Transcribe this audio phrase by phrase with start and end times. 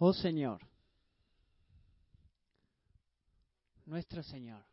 [0.00, 0.60] Oh Señor,
[3.84, 4.64] nuestro Señor.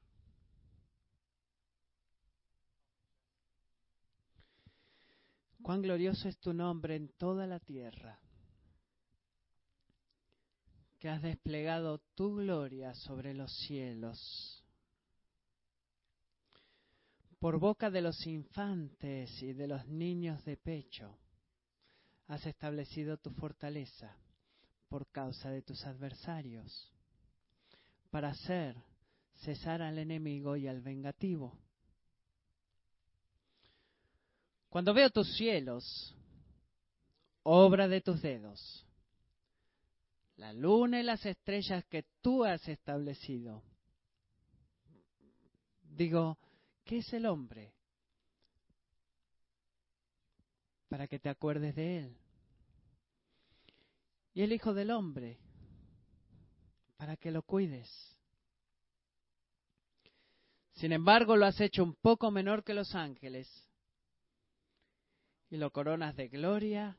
[5.64, 8.20] Cuán glorioso es tu nombre en toda la tierra,
[11.00, 14.64] que has desplegado tu gloria sobre los cielos.
[17.40, 21.18] Por boca de los infantes y de los niños de pecho,
[22.28, 24.16] has establecido tu fortaleza
[24.90, 26.92] por causa de tus adversarios,
[28.10, 28.76] para hacer
[29.44, 31.58] cesar al enemigo y al vengativo.
[34.70, 36.16] Cuando veo tus cielos,
[37.44, 38.86] obra de tus dedos,
[40.38, 43.64] la luna y las estrellas que tú has establecido,
[45.82, 46.38] digo,
[46.84, 47.74] ¿qué es el hombre?
[50.90, 52.25] Para que te acuerdes de él
[54.36, 55.40] y el Hijo del Hombre
[56.98, 57.90] para que lo cuides.
[60.74, 63.50] Sin embargo, lo has hecho un poco menor que los ángeles
[65.50, 66.98] y lo coronas de gloria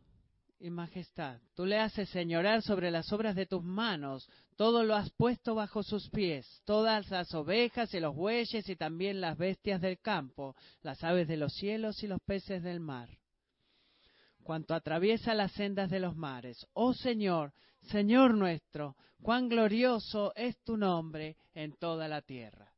[0.58, 1.38] y majestad.
[1.54, 5.82] Tú le haces señorar sobre las obras de tus manos, todo lo has puesto bajo
[5.82, 11.04] sus pies, todas las ovejas y los bueyes y también las bestias del campo, las
[11.04, 13.10] aves de los cielos y los peces del mar
[14.46, 16.68] cuanto atraviesa las sendas de los mares.
[16.72, 17.52] Oh Señor,
[17.90, 22.72] Señor nuestro, cuán glorioso es tu nombre en toda la tierra.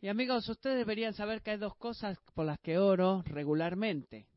[0.00, 4.28] Y amigos, ustedes deberían saber que hay dos cosas por las que oro regularmente.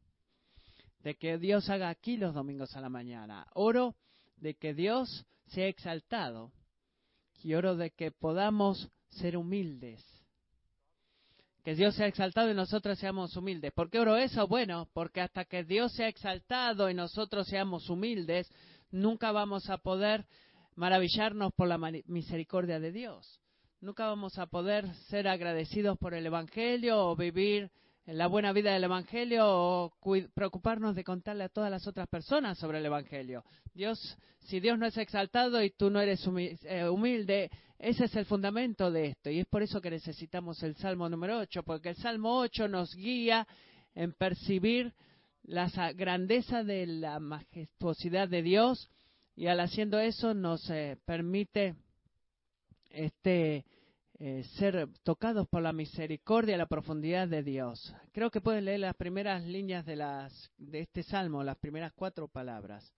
[1.04, 3.46] De que Dios haga aquí los domingos a la mañana.
[3.54, 3.96] Oro
[4.38, 6.52] de que Dios sea exaltado.
[7.44, 10.13] Y oro de que podamos ser humildes
[11.64, 13.72] que Dios sea exaltado y nosotros seamos humildes.
[13.72, 14.48] ¿Por qué oro eso?
[14.48, 18.52] Bueno, porque hasta que Dios sea exaltado y nosotros seamos humildes,
[18.92, 20.26] nunca vamos a poder
[20.76, 23.40] maravillarnos por la misericordia de Dios.
[23.80, 27.72] Nunca vamos a poder ser agradecidos por el Evangelio o vivir
[28.06, 29.94] la buena vida del Evangelio o
[30.34, 33.46] preocuparnos de contarle a todas las otras personas sobre el Evangelio.
[33.74, 36.28] Dios, si Dios no es exaltado y tú no eres
[36.64, 37.50] eh, humilde,
[37.84, 39.30] ese es el fundamento de esto.
[39.30, 42.96] Y es por eso que necesitamos el Salmo número 8, porque el Salmo 8 nos
[42.96, 43.46] guía
[43.94, 44.94] en percibir
[45.44, 48.90] la grandeza de la majestuosidad de Dios
[49.36, 51.76] y al haciendo eso nos eh, permite
[52.90, 53.66] este
[54.18, 57.94] eh, ser tocados por la misericordia y la profundidad de Dios.
[58.14, 62.30] Creo que pueden leer las primeras líneas de, las, de este salmo, las primeras cuatro
[62.30, 62.94] palabras.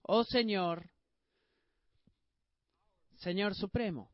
[0.00, 0.88] Oh Señor,
[3.16, 4.10] Señor Supremo.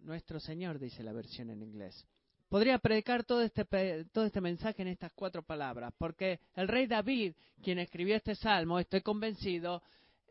[0.00, 2.06] Nuestro Señor, dice la versión en inglés.
[2.48, 3.64] Podría predicar todo este,
[4.12, 8.78] todo este mensaje en estas cuatro palabras, porque el rey David, quien escribió este salmo,
[8.78, 9.82] estoy convencido,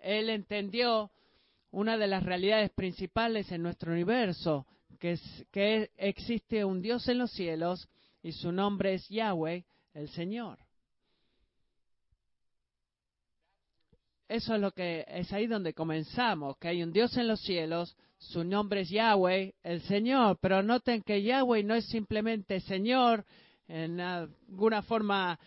[0.01, 1.11] él entendió
[1.71, 4.67] una de las realidades principales en nuestro universo,
[4.99, 7.89] que, es, que existe un Dios en los cielos
[8.21, 10.59] y su nombre es Yahweh, el Señor.
[14.33, 17.95] Eso es lo que es ahí donde comenzamos, que hay un Dios en los cielos,
[18.17, 23.25] su nombre es Yahweh, el Señor, pero noten que Yahweh no es simplemente Señor
[23.67, 25.39] en alguna forma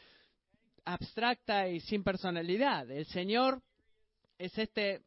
[0.85, 2.89] abstracta y sin personalidad.
[2.89, 3.61] El Señor
[4.39, 5.03] es este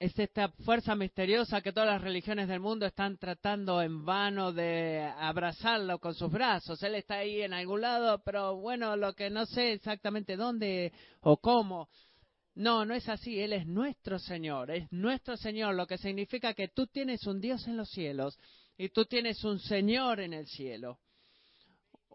[0.00, 5.08] es esta fuerza misteriosa que todas las religiones del mundo están tratando en vano de
[5.16, 6.82] abrazarlo con sus brazos.
[6.82, 11.36] Él está ahí en algún lado, pero bueno, lo que no sé exactamente dónde o
[11.36, 11.88] cómo.
[12.58, 13.38] No, no es así.
[13.40, 17.68] Él es nuestro Señor, es nuestro Señor, lo que significa que tú tienes un Dios
[17.68, 18.36] en los cielos
[18.76, 20.98] y tú tienes un Señor en el cielo.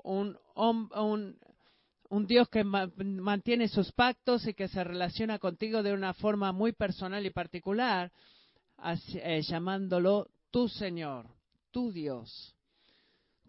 [0.03, 6.51] Un, un, Dios que mantiene sus pactos y que se relaciona contigo de una forma
[6.51, 8.11] muy personal y particular,
[9.15, 11.25] eh, llamándolo tu Señor,
[11.71, 12.53] tu Dios,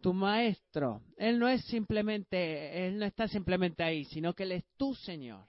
[0.00, 1.02] tu Maestro.
[1.16, 5.44] Él no es simplemente, Él no está simplemente ahí, sino que Él es tu Señor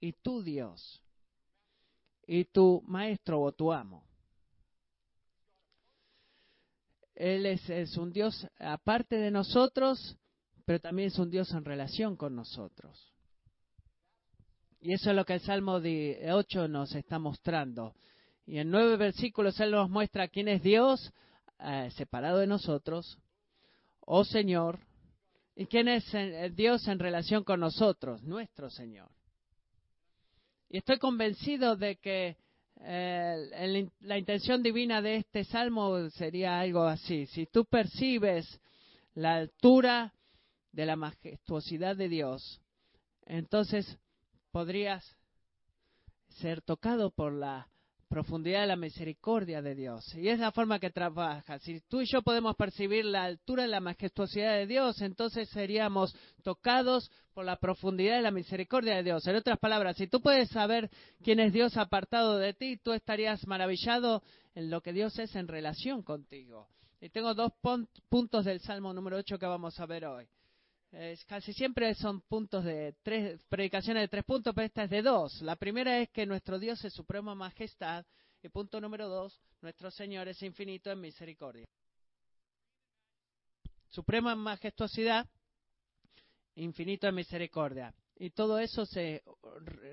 [0.00, 1.02] y tu Dios
[2.26, 4.04] y tu Maestro o tu amo.
[7.14, 10.16] Él es, es un Dios aparte de nosotros
[10.68, 13.10] pero también es un Dios en relación con nosotros.
[14.82, 17.94] Y eso es lo que el Salmo 8 nos está mostrando.
[18.44, 21.10] Y en nueve versículos Él nos muestra quién es Dios
[21.60, 23.18] eh, separado de nosotros,
[24.00, 24.78] oh Señor,
[25.56, 29.08] y quién es eh, Dios en relación con nosotros, nuestro Señor.
[30.68, 32.36] Y estoy convencido de que
[32.80, 37.26] eh, la intención divina de este salmo sería algo así.
[37.26, 38.60] Si tú percibes
[39.14, 40.14] la altura
[40.72, 42.60] de la majestuosidad de Dios,
[43.26, 43.98] entonces
[44.52, 45.04] podrías
[46.40, 47.68] ser tocado por la
[48.08, 50.14] profundidad de la misericordia de Dios.
[50.14, 51.58] Y es la forma que trabaja.
[51.58, 56.16] Si tú y yo podemos percibir la altura y la majestuosidad de Dios, entonces seríamos
[56.42, 59.26] tocados por la profundidad de la misericordia de Dios.
[59.26, 60.90] En otras palabras, si tú puedes saber
[61.22, 64.22] quién es Dios apartado de ti, tú estarías maravillado
[64.54, 66.68] en lo que Dios es en relación contigo.
[67.00, 67.52] Y tengo dos
[68.08, 70.28] puntos del Salmo número 8 que vamos a ver hoy
[71.26, 75.42] casi siempre son puntos de tres, predicaciones de tres puntos, pero esta es de dos.
[75.42, 78.04] La primera es que nuestro Dios es suprema majestad.
[78.42, 81.66] Y punto número dos, nuestro Señor es infinito en misericordia.
[83.88, 85.26] Suprema majestuosidad,
[86.54, 87.94] infinito en misericordia.
[88.16, 89.22] Y todo eso se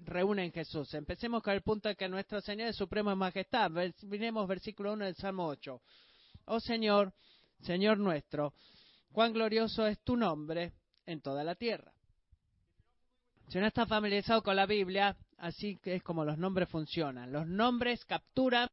[0.03, 0.93] reúne en Jesús.
[0.93, 3.71] Empecemos con el punto de que nuestro Señor es suprema majestad.
[4.03, 5.81] Miremos versículo 1 del Salmo 8.
[6.45, 7.13] Oh Señor,
[7.61, 8.53] Señor nuestro,
[9.11, 10.73] cuán glorioso es tu nombre
[11.05, 11.91] en toda la tierra.
[13.49, 17.31] Si no está familiarizado con la Biblia, así es como los nombres funcionan.
[17.31, 18.69] Los nombres capturan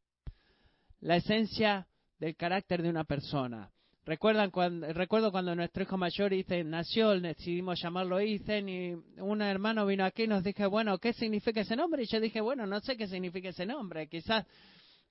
[1.01, 1.87] la esencia
[2.19, 3.71] del carácter de una persona.
[4.05, 9.87] Recuerdan cuando, recuerdo cuando nuestro hijo mayor Ethan nació, decidimos llamarlo Ethan y un hermano
[9.87, 12.03] vino aquí y nos dije, bueno, ¿qué significa ese nombre?
[12.03, 14.09] Y yo dije, bueno, no sé qué significa ese nombre.
[14.09, 14.45] Quizás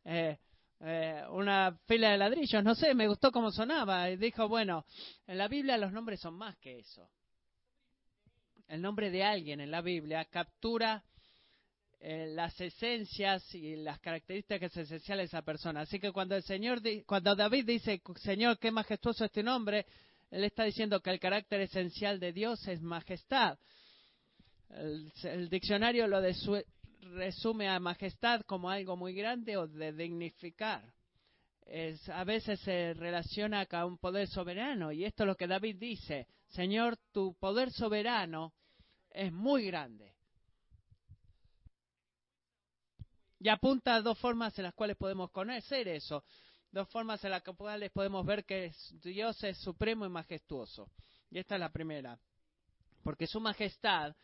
[0.04, 0.38] eh,
[0.84, 4.10] eh, una fila de ladrillos, no sé, me gustó cómo sonaba.
[4.10, 4.86] Y dijo, bueno,
[5.28, 7.08] en la Biblia los nombres son más que eso.
[8.68, 11.04] El nombre de alguien en la Biblia captura
[12.00, 15.82] eh, las esencias y las características esenciales de esa persona.
[15.82, 19.86] Así que cuando el Señor, cuando David dice, Señor, qué majestuoso es tu nombre,
[20.32, 23.60] él está diciendo que el carácter esencial de Dios es majestad.
[24.70, 26.34] El, el diccionario lo de
[27.02, 30.94] resume a majestad como algo muy grande o de dignificar.
[31.66, 35.78] Es, a veces se relaciona con un poder soberano y esto es lo que David
[35.78, 38.54] dice, Señor, tu poder soberano
[39.10, 40.14] es muy grande.
[43.40, 46.24] Y apunta a dos formas en las cuales podemos conocer eso,
[46.72, 48.72] dos formas en las cuales podemos ver que
[49.02, 50.92] Dios es supremo y majestuoso.
[51.30, 52.20] Y esta es la primera,
[53.04, 54.16] porque su majestad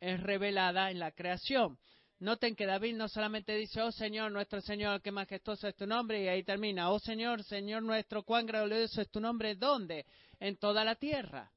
[0.00, 1.78] es revelada en la creación.
[2.20, 6.24] Noten que David no solamente dice, oh Señor, nuestro Señor, qué majestuoso es tu nombre,
[6.24, 10.04] y ahí termina, oh Señor, Señor nuestro, cuán glorioso es tu nombre, ¿dónde?
[10.40, 11.52] En toda la tierra.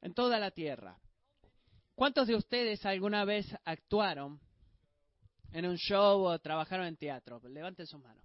[0.00, 0.96] En toda la tierra.
[1.96, 4.40] ¿Cuántos de ustedes alguna vez actuaron
[5.52, 7.40] en un show o trabajaron en teatro?
[7.48, 8.24] Levanten sus manos.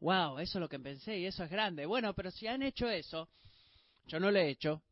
[0.00, 1.84] Wow, eso es lo que pensé y eso es grande.
[1.86, 3.28] Bueno, pero si han hecho eso,
[4.06, 4.82] yo no lo he hecho.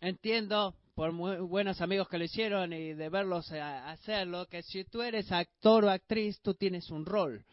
[0.00, 5.00] Entiendo por buenos amigos que lo hicieron y de verlos eh, hacerlo, que si tú
[5.00, 7.44] eres actor o actriz, tú tienes un rol,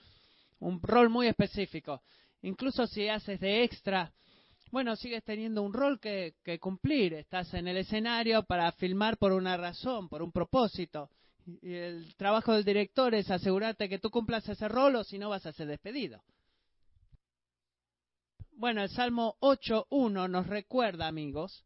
[0.57, 2.01] un rol muy específico.
[2.41, 4.11] Incluso si haces de extra,
[4.71, 7.13] bueno, sigues teniendo un rol que, que cumplir.
[7.13, 11.11] Estás en el escenario para filmar por una razón, por un propósito.
[11.61, 15.29] Y el trabajo del director es asegurarte que tú cumplas ese rol o si no
[15.29, 16.23] vas a ser despedido.
[18.53, 21.64] Bueno, el Salmo 8.1 nos recuerda, amigos,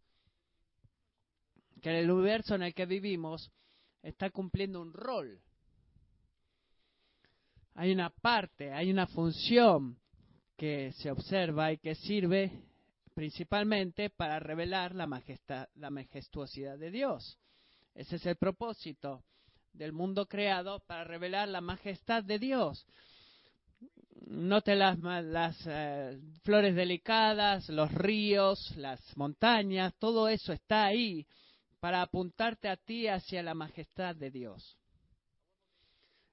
[1.80, 3.52] que el universo en el que vivimos
[4.02, 5.42] está cumpliendo un rol.
[7.76, 9.98] Hay una parte, hay una función
[10.58, 12.52] que se observa y que sirve
[13.14, 17.40] principalmente para revelar la, majestad, la majestuosidad de Dios.
[17.96, 19.24] Ese es el propósito
[19.74, 22.86] del mundo creado para revelar la majestad de Dios.
[24.28, 31.26] Note las, las eh, flores delicadas, los ríos, las montañas, todo eso está ahí
[31.80, 34.78] para apuntarte a ti hacia la majestad de Dios.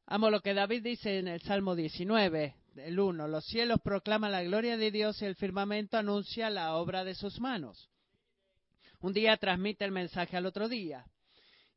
[0.07, 3.29] Amo lo que David dice en el Salmo 19, el 1.
[3.29, 7.41] Los cielos proclaman la gloria de Dios y el firmamento anuncia la obra de sus
[7.41, 7.91] manos.
[9.01, 11.05] Un día transmite el mensaje al otro día.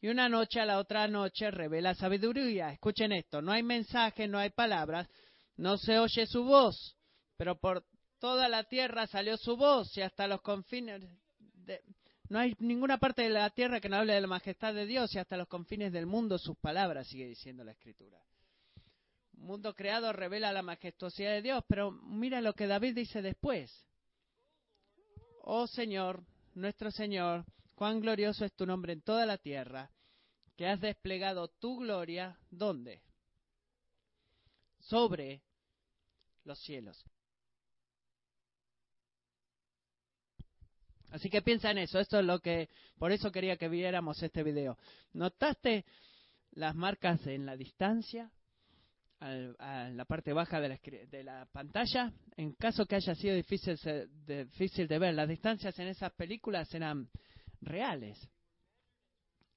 [0.02, 2.72] Y una noche a la otra noche revela sabiduría.
[2.72, 5.10] Escuchen esto, no hay mensaje, no hay palabras,
[5.58, 6.96] no se oye su voz,
[7.36, 7.84] pero por
[8.20, 11.02] toda la tierra salió su voz y hasta los confines
[11.66, 11.82] de,
[12.30, 15.14] no hay ninguna parte de la tierra que no hable de la majestad de Dios
[15.16, 18.24] y hasta los confines del mundo sus palabras, sigue diciendo la Escritura.
[19.34, 23.84] Un mundo creado revela la majestuosidad de Dios, pero mira lo que David dice después.
[25.42, 29.90] Oh Señor, nuestro Señor, cuán glorioso es tu nombre en toda la tierra,
[30.56, 33.02] que has desplegado tu gloria, ¿dónde?
[34.82, 35.42] Sobre
[36.44, 37.04] los cielos.
[41.12, 44.44] Así que piensa en eso, esto es lo que, por eso quería que viéramos este
[44.44, 44.78] video.
[45.13, 45.86] ¿Notaste
[46.51, 48.32] las marcas en la distancia?
[49.22, 50.80] a la parte baja de la,
[51.12, 53.78] de la, pantalla, en caso que haya sido difícil,
[54.25, 57.10] difícil de ver, las distancias en esas películas eran
[57.60, 58.18] reales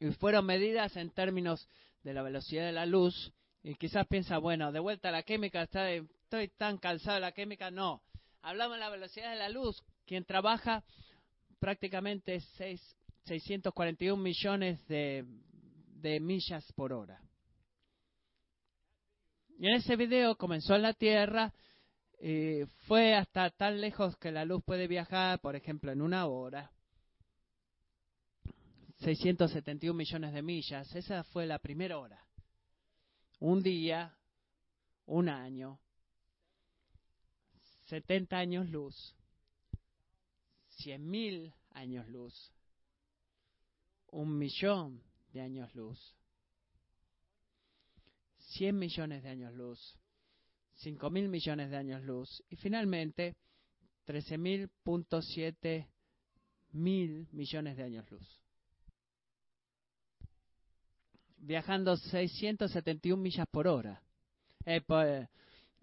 [0.03, 1.69] y fueron medidas en términos
[2.03, 3.33] de la velocidad de la luz.
[3.63, 7.71] Y quizás piensa, bueno, de vuelta a la química, estoy tan cansado de la química.
[7.71, 8.03] No,
[8.41, 9.81] hablamos de la velocidad de la luz.
[10.05, 10.83] Quien trabaja
[11.63, 15.25] prácticamente 6, 641 millones de,
[15.95, 17.23] de millas por hora.
[19.61, 21.55] Y en ese video comenzó en la Tierra
[22.21, 26.73] y fue hasta tan lejos que la luz puede viajar, por ejemplo, en una hora.
[28.99, 30.93] 671 millones de millas.
[30.97, 32.27] Esa fue la primera hora.
[33.39, 34.13] Un día,
[35.07, 35.79] un año,
[37.87, 39.15] 70 años luz,
[40.83, 42.53] 100 mil años luz,
[44.09, 45.99] un millón de años luz,
[48.39, 49.97] 100 millones de años luz,
[50.77, 53.37] 5 mil millones de años luz y finalmente
[54.05, 54.71] 13 mil
[56.73, 58.41] mil millones de años luz.
[61.37, 64.03] Viajando 671 millas por hora.
[64.65, 64.81] Eh,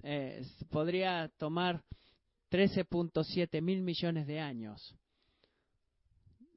[0.04, 1.84] eh, podría tomar
[2.52, 4.96] 13.7 mil millones de años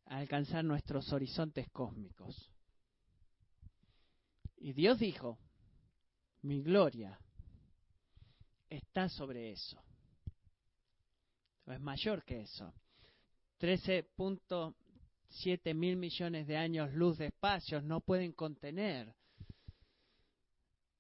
[0.07, 2.51] a alcanzar nuestros horizontes cósmicos.
[4.57, 5.39] Y Dios dijo,
[6.43, 7.19] mi gloria
[8.69, 9.83] está sobre eso.
[11.67, 12.73] es mayor que eso.
[13.61, 19.15] 13.7 mil millones de años luz de espacios no pueden contener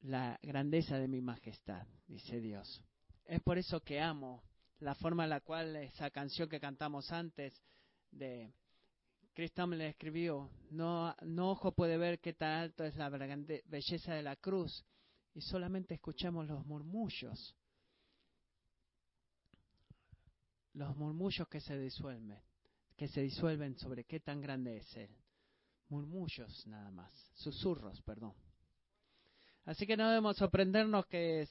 [0.02, 2.82] la grandeza de mi majestad, dice Dios.
[3.25, 4.42] Es por eso que amo
[4.83, 7.62] la forma en la cual esa canción que cantamos antes
[8.11, 8.53] de
[9.33, 14.15] Cristo me la escribió, no, no ojo puede ver qué tan alto es la belleza
[14.15, 14.85] de la cruz
[15.35, 17.57] y solamente escuchamos los murmullos,
[20.75, 22.43] los murmullos que se disuelven,
[22.97, 25.17] que se disuelven sobre qué tan grande es Él.
[25.91, 28.35] Murmullos nada más, susurros, perdón.
[29.64, 31.47] Así que no debemos sorprendernos que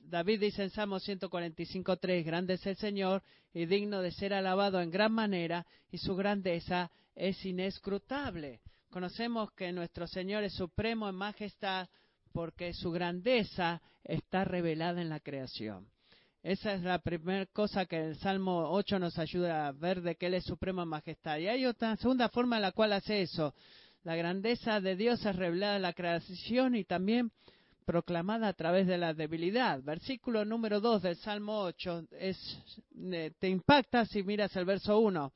[0.00, 3.22] David dice en Salmo 145.3, grande es el Señor
[3.54, 8.60] y digno de ser alabado en gran manera y su grandeza es inescrutable.
[8.90, 11.88] Conocemos que nuestro Señor es supremo en majestad
[12.32, 15.88] porque su grandeza está revelada en la creación.
[16.42, 20.26] Esa es la primera cosa que el Salmo 8 nos ayuda a ver de que
[20.26, 21.38] Él es supremo en majestad.
[21.38, 23.54] Y hay otra segunda forma en la cual hace eso.
[24.08, 27.30] La grandeza de Dios es revelada en la creación y también
[27.84, 29.82] proclamada a través de la debilidad.
[29.82, 32.58] Versículo número 2 del Salmo 8 es,
[32.96, 35.30] eh, te impacta si miras el verso 1.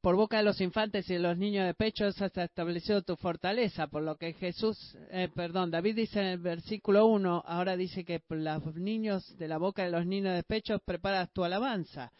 [0.00, 3.86] por boca de los infantes y de los niños de pecho has establecido tu fortaleza,
[3.86, 8.20] por lo que Jesús, eh, perdón, David dice en el versículo 1, ahora dice que
[8.28, 12.12] los niños de la boca de los niños de pecho preparas tu alabanza.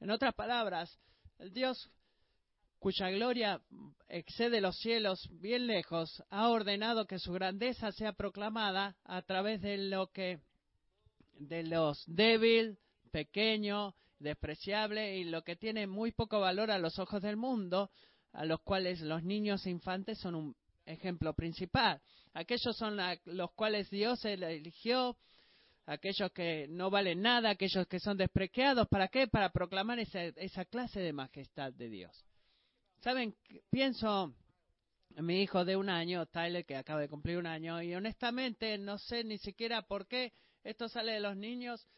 [0.00, 0.98] En otras palabras,
[1.38, 1.90] el Dios
[2.80, 3.60] cuya gloria
[4.08, 9.76] excede los cielos bien lejos, ha ordenado que su grandeza sea proclamada a través de
[9.76, 10.40] lo que
[11.34, 12.78] de los débil,
[13.12, 17.90] pequeño, despreciable y lo que tiene muy poco valor a los ojos del mundo,
[18.32, 20.56] a los cuales los niños e infantes son un
[20.86, 22.00] ejemplo principal.
[22.32, 25.16] Aquellos son los cuales Dios eligió,
[25.86, 28.88] aquellos que no valen nada, aquellos que son despreciados.
[28.88, 29.26] ¿Para qué?
[29.26, 32.24] Para proclamar esa, esa clase de majestad de Dios.
[33.00, 33.34] Saben,
[33.70, 34.34] pienso
[35.16, 38.76] en mi hijo de un año, Tyler, que acaba de cumplir un año, y honestamente
[38.76, 41.88] no sé ni siquiera por qué esto sale de los niños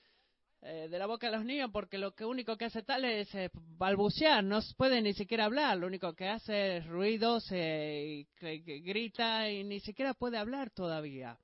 [0.65, 3.35] eh, de la boca de los niños porque lo que único que hace tal es
[3.35, 9.51] eh, balbucear, no puede ni siquiera hablar, lo único que hace es ruidos, y grita
[9.51, 11.37] y ni siquiera puede hablar todavía.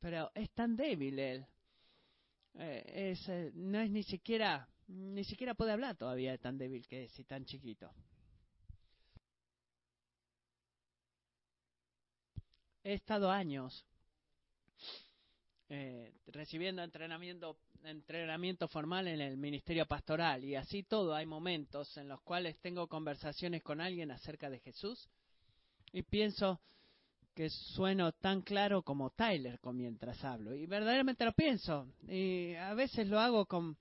[0.00, 1.46] Pero es tan débil él.
[2.54, 7.04] Eh, es, no es ni siquiera, ni siquiera puede hablar todavía, es tan débil que
[7.04, 7.92] es y tan chiquito.
[12.84, 13.84] He estado años
[16.26, 22.20] recibiendo entrenamiento entrenamiento formal en el ministerio pastoral y así todo hay momentos en los
[22.22, 25.08] cuales tengo conversaciones con alguien acerca de Jesús
[25.92, 26.60] y pienso
[27.34, 33.08] que sueno tan claro como Tyler mientras hablo y verdaderamente lo pienso y a veces
[33.08, 33.76] lo hago con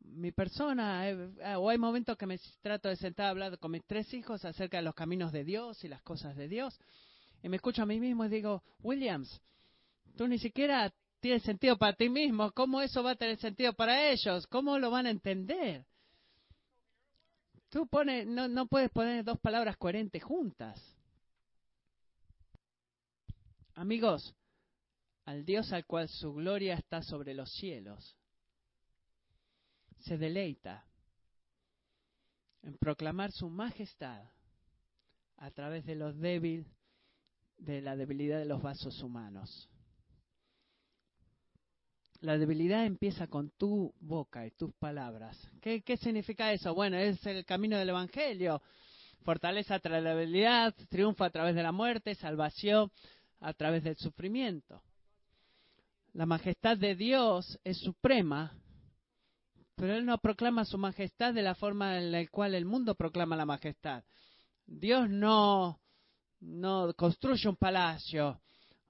[0.00, 3.84] mi persona eh, o hay momentos que me trato de sentar a hablar con mis
[3.84, 6.78] tres hijos acerca de los caminos de Dios y las cosas de Dios
[7.42, 9.40] y me escucho a mí mismo y digo Williams
[10.16, 14.10] tú ni siquiera tiene sentido para ti mismo, ¿cómo eso va a tener sentido para
[14.10, 14.46] ellos?
[14.48, 15.86] ¿Cómo lo van a entender?
[17.68, 20.78] Tú pones, no, no puedes poner dos palabras coherentes juntas.
[23.74, 24.34] Amigos,
[25.24, 28.16] al Dios al cual su gloria está sobre los cielos,
[30.00, 30.84] se deleita
[32.62, 34.24] en proclamar su majestad
[35.36, 36.66] a través de los débiles,
[37.64, 39.68] de la debilidad de los vasos humanos.
[42.20, 45.36] La debilidad empieza con tu boca y tus palabras.
[45.60, 46.74] ¿Qué, ¿Qué, significa eso?
[46.74, 48.62] Bueno, es el camino del Evangelio.
[49.24, 52.90] Fortaleza tras la debilidad, triunfo a través de la muerte, salvación
[53.40, 54.82] a través del sufrimiento.
[56.12, 58.56] La majestad de Dios es suprema,
[59.76, 63.36] pero Él no proclama su majestad de la forma en la cual el mundo proclama
[63.36, 64.04] la majestad.
[64.66, 65.81] Dios no,
[66.42, 68.40] no construye un palacio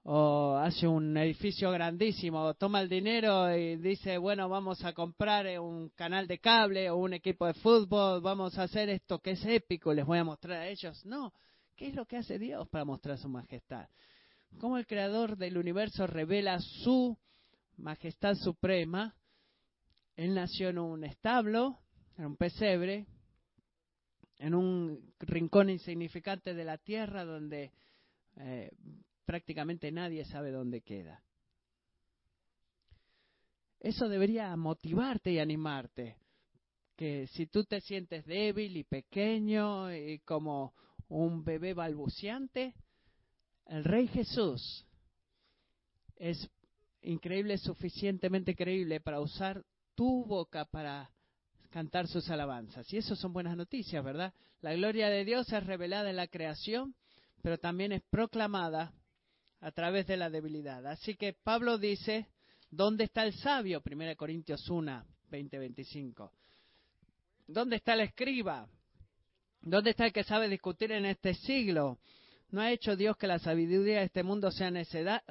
[0.05, 5.89] o hace un edificio grandísimo, toma el dinero y dice, bueno, vamos a comprar un
[5.89, 9.93] canal de cable o un equipo de fútbol, vamos a hacer esto que es épico
[9.93, 11.05] les voy a mostrar a ellos.
[11.05, 11.33] No,
[11.75, 13.87] ¿qué es lo que hace Dios para mostrar su majestad?
[14.59, 17.17] ¿Cómo el creador del universo revela su
[17.77, 19.15] majestad suprema?
[20.15, 21.79] Él nació en un establo,
[22.17, 23.07] en un pesebre,
[24.39, 27.71] en un rincón insignificante de la tierra donde
[28.37, 28.71] eh,
[29.25, 31.23] prácticamente nadie sabe dónde queda.
[33.79, 36.17] Eso debería motivarte y animarte,
[36.95, 40.73] que si tú te sientes débil y pequeño y como
[41.09, 42.73] un bebé balbuceante,
[43.65, 44.85] el Rey Jesús
[46.15, 46.49] es
[47.01, 51.11] increíble, suficientemente creíble para usar tu boca para
[51.73, 52.93] cantar sus alabanzas.
[52.93, 54.31] Y eso son buenas noticias, ¿verdad?
[54.61, 56.93] La gloria de Dios es revelada en la creación,
[57.41, 58.93] pero también es proclamada
[59.59, 60.85] a través de la debilidad.
[60.85, 62.27] Así que Pablo dice,
[62.69, 63.81] ¿dónde está el sabio?
[63.83, 66.31] 1 Corintios 1, 20, 25.
[67.47, 68.67] ¿Dónde está el escriba?
[69.59, 71.97] ¿Dónde está el que sabe discutir en este siglo?
[72.51, 75.23] ¿No ha hecho Dios que la sabiduría de este mundo sea necedad?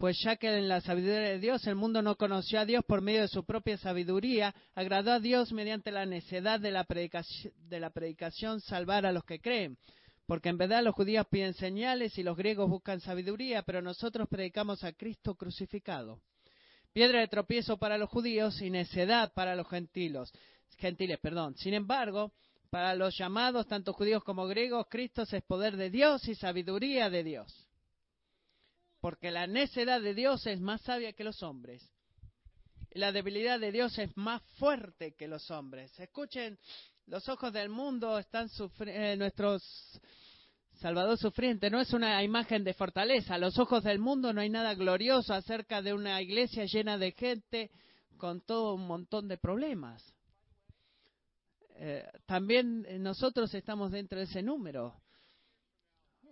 [0.00, 3.02] Pues ya que en la sabiduría de Dios el mundo no conoció a Dios por
[3.02, 7.80] medio de su propia sabiduría, agradó a Dios mediante la necedad de la predicación, de
[7.80, 9.76] la predicación salvar a los que creen.
[10.24, 14.82] Porque en verdad los judíos piden señales y los griegos buscan sabiduría, pero nosotros predicamos
[14.84, 16.22] a Cristo crucificado.
[16.94, 20.32] Piedra de tropiezo para los judíos y necedad para los gentiles.
[20.78, 21.56] Gentiles, perdón.
[21.56, 22.32] Sin embargo,
[22.70, 27.22] para los llamados, tanto judíos como griegos, Cristo es poder de Dios y sabiduría de
[27.22, 27.69] Dios.
[29.00, 31.90] Porque la necedad de Dios es más sabia que los hombres.
[32.92, 35.98] La debilidad de Dios es más fuerte que los hombres.
[35.98, 36.58] Escuchen,
[37.06, 40.00] los ojos del mundo están sufriendo, eh, nuestros
[40.80, 43.36] Salvador sufriente no es una imagen de fortaleza.
[43.36, 47.70] Los ojos del mundo no hay nada glorioso acerca de una iglesia llena de gente
[48.16, 50.02] con todo un montón de problemas.
[51.74, 54.94] Eh, también nosotros estamos dentro de ese número.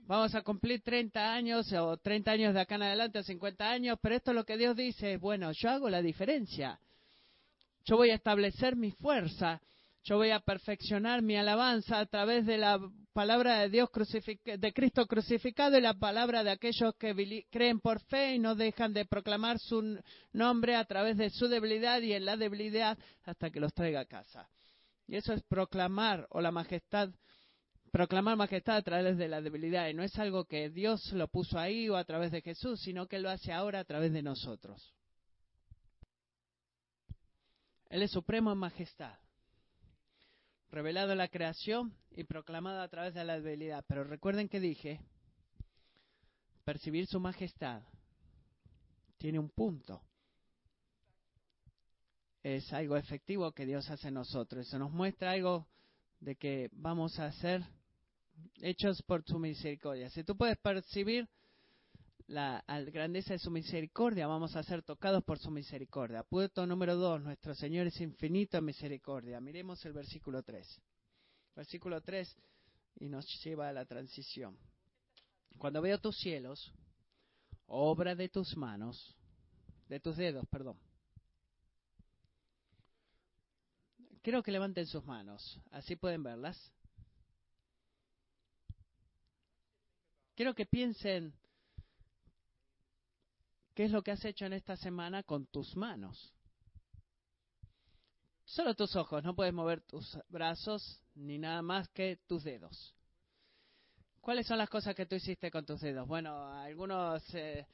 [0.09, 3.99] Vamos a cumplir 30 años o 30 años de acá en adelante o 50 años,
[4.03, 6.81] pero esto es lo que Dios dice, bueno, yo hago la diferencia.
[7.85, 9.61] Yo voy a establecer mi fuerza
[10.09, 12.81] yo voy a perfeccionar mi alabanza a través de la
[13.13, 13.91] palabra de Dios
[14.45, 18.95] de Cristo crucificado y la palabra de aquellos que creen por fe y no dejan
[18.95, 20.01] de proclamar su
[20.33, 24.07] nombre a través de su debilidad y en la debilidad hasta que los traiga a
[24.07, 24.49] casa.
[25.07, 27.11] Y eso es proclamar o la majestad
[27.91, 31.59] proclamar majestad a través de la debilidad y no es algo que Dios lo puso
[31.59, 34.95] ahí o a través de Jesús, sino que lo hace ahora a través de nosotros.
[37.91, 39.19] Él es supremo en majestad
[40.71, 43.85] revelado en la creación y proclamado a través de la debilidad.
[43.89, 45.01] Pero recuerden que dije,
[46.65, 47.83] percibir su majestad
[49.17, 50.03] tiene un punto.
[52.43, 54.67] Es algo efectivo que Dios hace en nosotros.
[54.67, 55.67] Eso nos muestra algo
[56.21, 57.63] de que vamos a ser
[58.61, 60.11] hechos por su misericordia.
[60.11, 61.29] Si tú puedes percibir
[62.27, 66.23] la grandeza de su misericordia, vamos a ser tocados por su misericordia.
[66.23, 69.41] Punto número dos, nuestro Señor es infinito en misericordia.
[69.41, 70.83] Miremos el versículo 3.
[71.57, 72.37] Versículo 3
[73.01, 74.59] y nos lleva a la transición.
[75.59, 76.73] Cuando veo tus cielos,
[77.67, 79.17] obra de tus manos,
[79.89, 80.79] de tus dedos, perdón.
[84.23, 86.73] Quiero que levanten sus manos, así pueden verlas.
[90.39, 91.35] Quiero que piensen
[93.75, 96.33] ¿Qué es lo que has hecho en esta semana con tus manos?
[98.45, 102.95] Solo tus ojos, no puedes mover tus brazos ni nada más que tus dedos.
[104.21, 106.07] ¿Cuáles son las cosas que tú hiciste con tus dedos?
[106.07, 107.67] Bueno, algunos eh,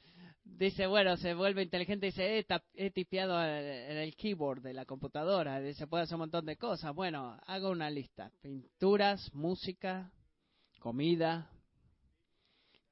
[0.43, 4.85] dice, bueno, se vuelve inteligente y dice, he, he tipeado en el keyboard de la
[4.85, 6.95] computadora, se puede hacer un montón de cosas.
[6.95, 8.31] Bueno, hago una lista.
[8.41, 10.11] Pinturas, música,
[10.79, 11.51] comida,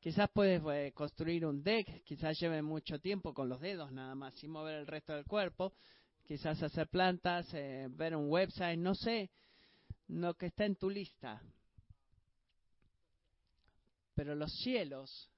[0.03, 4.35] Quizás puedes eh, construir un deck, quizás lleve mucho tiempo con los dedos nada más,
[4.35, 5.71] sin mover el resto del cuerpo,
[6.25, 9.31] quizás hacer plantas, eh, ver un website, no sé,
[10.09, 11.41] lo que está en tu lista.
[14.13, 15.31] Pero los cielos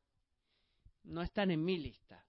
[1.03, 2.25] no están en mi lista.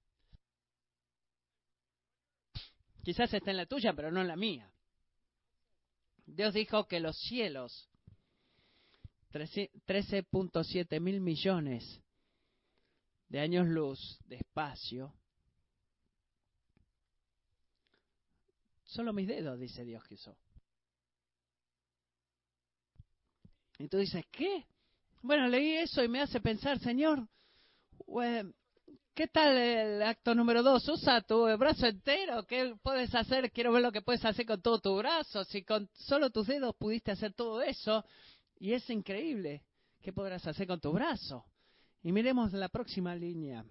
[3.02, 4.70] Quizás está en la tuya, pero no en la mía.
[6.26, 7.88] Dios dijo que los cielos,
[9.32, 12.02] 13.7 mil millones
[13.28, 15.14] de años luz de espacio,
[18.84, 20.36] solo mis dedos, dice Dios que usó.
[23.78, 24.64] Y tú dices, ¿qué?
[25.22, 27.28] Bueno, leí eso y me hace pensar, Señor,
[29.14, 30.88] ¿qué tal el acto número dos?
[30.88, 33.50] Usa tu brazo entero, ¿qué puedes hacer?
[33.50, 35.44] Quiero ver lo que puedes hacer con todo tu brazo.
[35.44, 38.04] Si con solo tus dedos pudiste hacer todo eso,
[38.58, 39.64] y es increíble,
[40.00, 41.44] ¿qué podrás hacer con tu brazo?
[42.06, 43.64] Y miremos la próxima línea.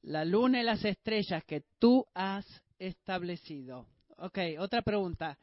[0.00, 2.46] La luna y las estrellas que tú has
[2.78, 3.86] establecido.
[4.16, 5.38] Ok, otra pregunta.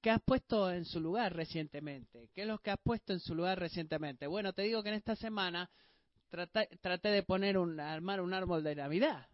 [0.00, 2.30] ¿Qué has puesto en su lugar recientemente?
[2.32, 4.28] ¿Qué es lo que has puesto en su lugar recientemente?
[4.28, 5.68] Bueno, te digo que en esta semana
[6.28, 9.26] traté, de poner un, armar un árbol de Navidad.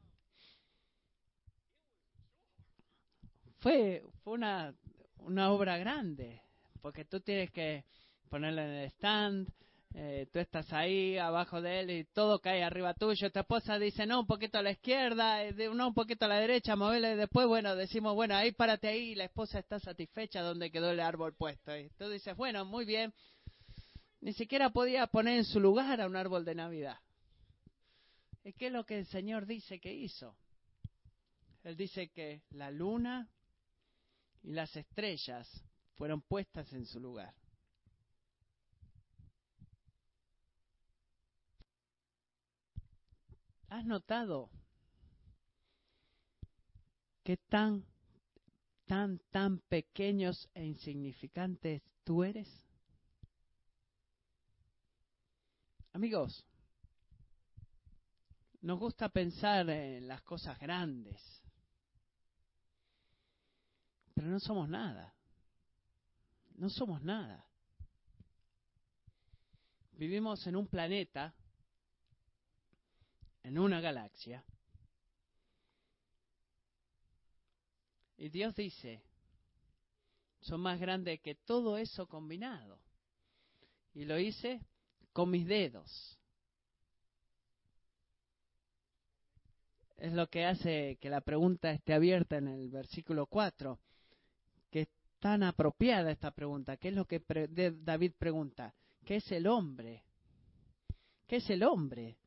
[3.58, 4.74] Fue, fue una,
[5.18, 6.40] una obra grande,
[6.80, 7.84] porque tú tienes que
[8.30, 9.52] ponerlo en el stand,
[9.96, 13.30] eh, tú estás ahí abajo de él y todo cae arriba tuyo.
[13.30, 16.40] Tu esposa dice, no, un poquito a la izquierda, eh, no, un poquito a la
[16.40, 17.14] derecha, moverle.
[17.14, 20.98] Después, bueno, decimos, bueno, ahí párate ahí y la esposa está satisfecha donde quedó el
[20.98, 21.76] árbol puesto.
[21.78, 23.14] Y tú dices, bueno, muy bien.
[24.20, 26.98] Ni siquiera podía poner en su lugar a un árbol de Navidad.
[28.42, 30.36] ¿Y qué es lo que el Señor dice que hizo?
[31.62, 33.28] Él dice que la luna
[34.42, 35.48] y las estrellas
[35.94, 37.32] fueron puestas en su lugar.
[43.74, 44.50] ¿Has notado
[47.24, 47.84] qué tan,
[48.86, 52.48] tan, tan pequeños e insignificantes tú eres?
[55.92, 56.46] Amigos,
[58.60, 61.20] nos gusta pensar en las cosas grandes,
[64.14, 65.12] pero no somos nada.
[66.54, 67.44] No somos nada.
[69.94, 71.34] Vivimos en un planeta
[73.44, 74.44] en una galaxia.
[78.16, 79.02] Y Dios dice,
[80.40, 82.80] son más grandes que todo eso combinado.
[83.92, 84.60] Y lo hice
[85.12, 86.18] con mis dedos.
[89.96, 93.78] Es lo que hace que la pregunta esté abierta en el versículo 4,
[94.70, 96.76] que es tan apropiada esta pregunta.
[96.76, 97.22] ¿Qué es lo que
[97.82, 98.74] David pregunta?
[99.04, 100.02] ¿Qué es el hombre?
[101.26, 102.18] ¿Qué es el hombre?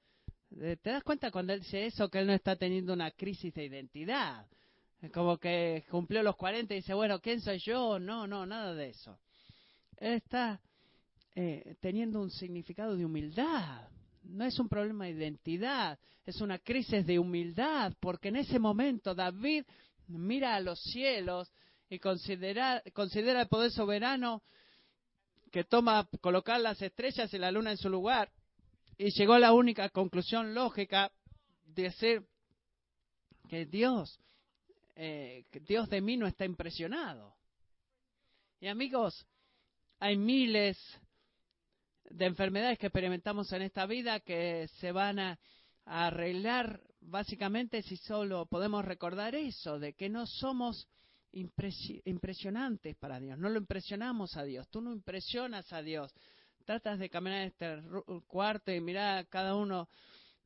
[0.56, 3.54] Eh, ¿Te das cuenta cuando él dice eso que él no está teniendo una crisis
[3.54, 4.46] de identidad?
[5.02, 8.00] Es como que cumplió los 40 y dice, bueno, ¿quién soy yo?
[8.00, 9.20] No, no, nada de eso.
[9.98, 10.60] Él está
[11.36, 13.88] eh, teniendo un significado de humildad.
[14.24, 19.16] No es un problema de identidad, es una crisis de humildad, porque en ese momento
[19.16, 19.64] David
[20.08, 21.50] mira a los cielos
[21.90, 24.42] y considera, considera el poder soberano
[25.52, 28.30] que toma colocar las estrellas y la luna en su lugar
[28.98, 31.12] y llegó a la única conclusión lógica
[31.66, 32.28] de decir
[33.48, 34.20] que Dios,
[34.96, 37.36] eh, Dios de mí no está impresionado.
[38.60, 39.26] Y amigos,
[40.00, 40.78] hay miles
[42.10, 45.40] de enfermedades que experimentamos en esta vida que se van a,
[45.90, 50.86] arreglar básicamente si solo podemos recordar eso, de que no somos
[51.32, 56.14] impresionantes para Dios, no lo impresionamos a Dios, tú no impresionas a Dios
[56.68, 57.82] tratas de caminar este
[58.28, 59.88] cuarto y mirar a cada uno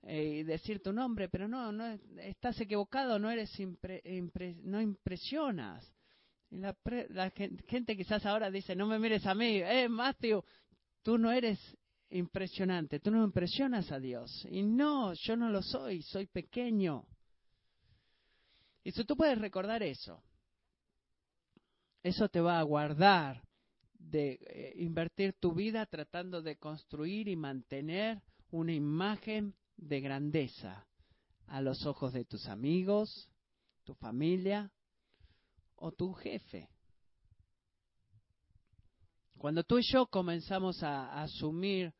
[0.03, 3.51] eh, y decir tu nombre, pero no, no estás equivocado, no eres
[4.63, 5.83] no impresionas.
[6.51, 6.77] Y la,
[7.09, 10.43] la, gente quizás ahora dice, no me mires a mí, eh, Matthew,
[11.01, 11.59] tú no eres
[12.11, 14.45] impresionante, tú no impresionas a Dios.
[14.51, 17.07] Y no, yo no lo soy, soy pequeño.
[18.83, 20.21] Y si tú puedes recordar eso,
[22.03, 23.41] eso te va a guardar
[24.09, 30.87] de eh, invertir tu vida tratando de construir y mantener una imagen de grandeza
[31.47, 33.29] a los ojos de tus amigos,
[33.83, 34.71] tu familia
[35.75, 36.69] o tu jefe.
[39.37, 41.93] Cuando tú y yo comenzamos a, asumir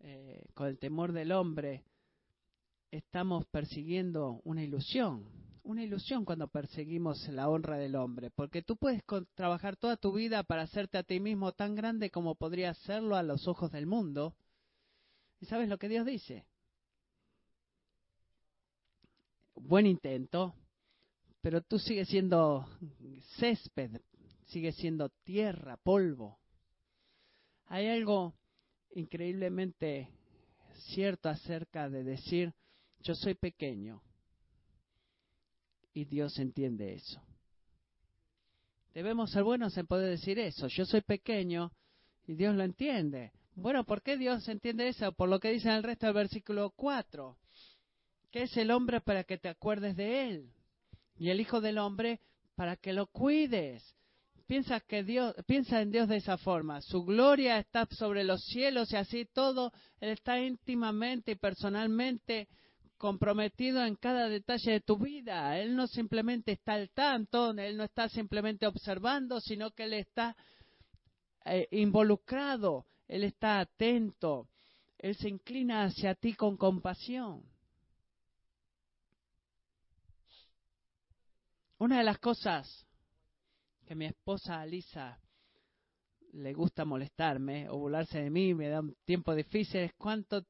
[0.00, 1.84] eh, con el temor del hombre,
[2.90, 5.24] estamos persiguiendo una ilusión,
[5.66, 9.02] una ilusión cuando perseguimos la honra del hombre, porque tú puedes
[9.34, 13.22] trabajar toda tu vida para hacerte a ti mismo tan grande como podría serlo a
[13.22, 14.34] los ojos del mundo,
[15.40, 16.46] ¿Y sabes lo que Dios dice?
[19.54, 20.54] Buen intento,
[21.40, 22.66] pero tú sigues siendo
[23.38, 24.00] césped,
[24.46, 26.38] sigues siendo tierra, polvo.
[27.66, 28.34] Hay algo
[28.94, 30.10] increíblemente
[30.94, 32.54] cierto acerca de decir,
[33.00, 34.02] yo soy pequeño.
[35.96, 37.22] Y Dios entiende eso.
[38.92, 40.66] Debemos ser buenos en poder decir eso.
[40.66, 41.72] Yo soy pequeño
[42.26, 43.32] y Dios lo entiende.
[43.54, 45.10] Bueno, ¿por qué Dios entiende eso?
[45.12, 47.38] Por lo que dice en el resto del versículo 4.
[48.30, 50.52] Que es el hombre para que te acuerdes de él.
[51.16, 52.20] Y el Hijo del Hombre
[52.56, 53.82] para que lo cuides
[54.46, 56.82] piensa que Dios, piensa en Dios de esa forma.
[56.82, 62.48] Su gloria está sobre los cielos y así todo, Él está íntimamente y personalmente
[62.96, 65.58] comprometido en cada detalle de tu vida.
[65.58, 70.36] Él no simplemente está al tanto, Él no está simplemente observando, sino que Él está
[71.44, 74.48] eh, involucrado, Él está atento,
[74.98, 77.42] Él se inclina hacia ti con compasión.
[81.78, 82.86] Una de las cosas
[83.86, 85.20] que mi esposa Alisa
[86.32, 90.44] le gusta molestarme o burlarse de mí, me da un tiempo difícil, es cuánto,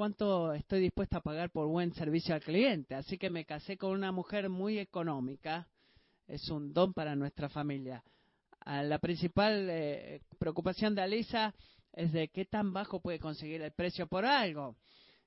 [0.00, 2.94] cuánto estoy dispuesta a pagar por buen servicio al cliente.
[2.94, 5.68] Así que me casé con una mujer muy económica,
[6.26, 8.02] es un don para nuestra familia.
[8.60, 11.54] Ah, la principal eh, preocupación de Alisa
[11.92, 14.74] es de qué tan bajo puede conseguir el precio por algo.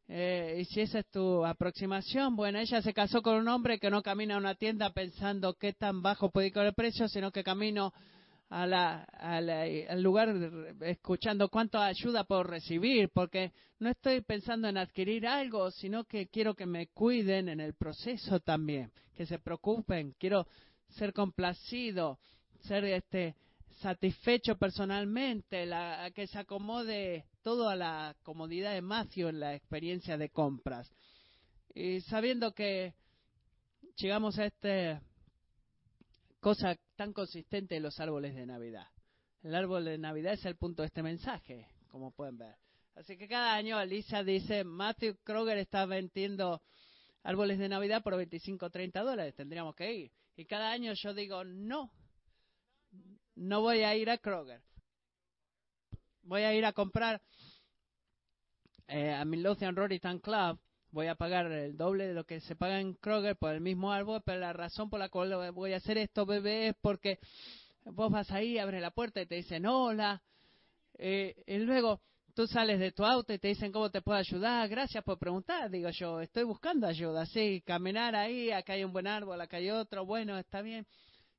[0.08, 3.92] Eh, y si esa es tu aproximación, bueno, ella se casó con un hombre que
[3.92, 7.44] no camina a una tienda pensando qué tan bajo puede ir el precio, sino que
[7.44, 7.94] camino
[8.54, 10.30] a la, al lugar
[10.82, 16.54] escuchando cuánto ayuda puedo recibir, porque no estoy pensando en adquirir algo, sino que quiero
[16.54, 20.46] que me cuiden en el proceso también, que se preocupen, quiero
[20.90, 22.20] ser complacido,
[22.60, 23.36] ser este
[23.82, 30.16] satisfecho personalmente, la, que se acomode todo a la comodidad de Matthew en la experiencia
[30.16, 30.88] de compras.
[31.74, 32.94] Y sabiendo que
[33.96, 35.02] llegamos a esta
[36.40, 38.88] cosa tan consistente en los árboles de Navidad.
[39.42, 42.56] El árbol de Navidad es el punto de este mensaje, como pueden ver.
[42.96, 46.62] Así que cada año Alisa dice, Matthew Kroger está vendiendo
[47.24, 50.12] árboles de Navidad por 25 o 30 dólares, tendríamos que ir.
[50.36, 51.92] Y cada año yo digo, no,
[53.36, 54.62] no voy a ir a Kroger.
[56.22, 57.22] Voy a ir a comprar
[58.88, 60.60] eh, a Midlothian Roritan Club.
[60.94, 63.92] Voy a pagar el doble de lo que se paga en Kroger por el mismo
[63.92, 67.18] árbol, pero la razón por la cual voy a hacer esto, bebé, es porque
[67.84, 70.22] vos vas ahí, abres la puerta y te dicen hola.
[71.00, 72.00] Eh, y luego
[72.36, 74.70] tú sales de tu auto y te dicen cómo te puedo ayudar.
[74.70, 75.72] Gracias por preguntar.
[75.72, 77.26] Digo yo, estoy buscando ayuda.
[77.26, 80.06] Sí, caminar ahí, acá hay un buen árbol, acá hay otro.
[80.06, 80.86] Bueno, está bien.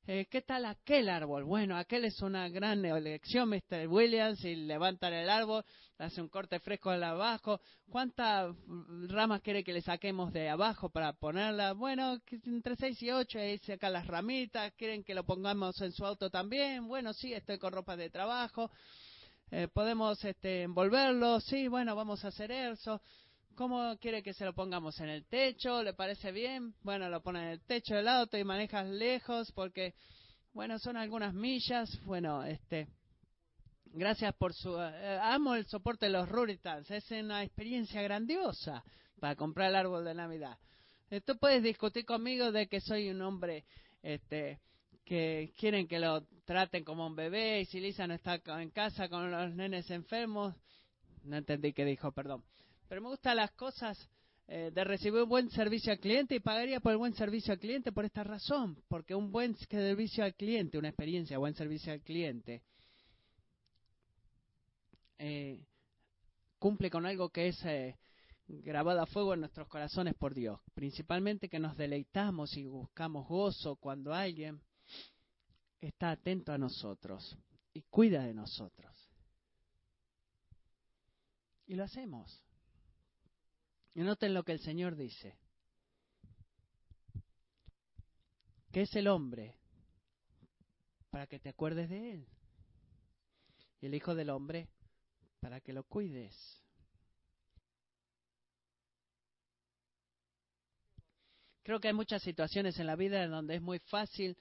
[0.07, 1.45] Eh, ¿qué tal aquel árbol?
[1.45, 3.87] Bueno, aquel es una gran elección, Mr.
[3.87, 5.65] Williams, y levantan el árbol,
[5.97, 7.59] hace un corte fresco de abajo.
[7.89, 8.55] ¿Cuántas
[9.07, 11.73] ramas quiere que le saquemos de abajo para ponerla?
[11.73, 16.05] Bueno, entre 6 y 8, ahí saca las ramitas, ¿quieren que lo pongamos en su
[16.05, 16.87] auto también?
[16.87, 18.69] Bueno, sí, estoy con ropa de trabajo.
[19.49, 23.01] Eh, podemos este, envolverlo, sí, bueno, vamos a hacer eso.
[23.55, 25.81] ¿Cómo quiere que se lo pongamos en el techo?
[25.81, 26.75] ¿Le parece bien?
[26.83, 29.93] Bueno, lo pone en el techo del auto y manejas lejos porque,
[30.51, 31.89] bueno, son algunas millas.
[32.03, 32.89] Bueno, este,
[33.85, 34.77] gracias por su...
[34.77, 36.91] Eh, amo el soporte de los Ruritans.
[36.91, 38.83] Es una experiencia grandiosa
[39.21, 40.57] para comprar el árbol de Navidad.
[41.23, 43.63] Tú puedes discutir conmigo de que soy un hombre
[44.03, 44.59] este,
[45.05, 49.07] que quieren que lo traten como un bebé y si Lisa no está en casa
[49.07, 50.53] con los nenes enfermos.
[51.23, 52.43] No entendí qué dijo, perdón.
[52.87, 54.09] Pero me gustan las cosas
[54.47, 57.59] eh, de recibir un buen servicio al cliente y pagaría por el buen servicio al
[57.59, 62.01] cliente por esta razón, porque un buen servicio al cliente, una experiencia, buen servicio al
[62.01, 62.61] cliente,
[65.17, 65.65] eh,
[66.59, 67.97] cumple con algo que es eh,
[68.47, 73.77] grabado a fuego en nuestros corazones por Dios, principalmente que nos deleitamos y buscamos gozo
[73.77, 74.61] cuando alguien
[75.81, 77.35] está atento a nosotros
[77.73, 78.95] y cuida de nosotros.
[81.65, 82.44] Y lo hacemos.
[83.95, 85.37] Y noten lo que el Señor dice.
[88.71, 89.55] ¿Qué es el hombre?
[91.09, 92.27] Para que te acuerdes de él.
[93.79, 94.67] Y el Hijo del Hombre
[95.39, 96.35] para que lo cuides.
[101.63, 104.37] Creo que hay muchas situaciones en la vida en donde es muy fácil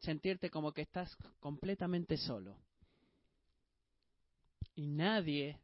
[0.00, 2.58] sentirte como que estás completamente solo.
[4.74, 5.58] Y nadie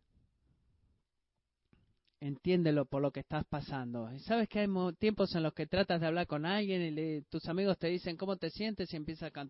[2.21, 4.11] entiéndelo por lo que estás pasando.
[4.21, 7.79] Sabes que hay tiempos en los que tratas de hablar con alguien y tus amigos
[7.79, 9.47] te dicen cómo te sientes y empiezas a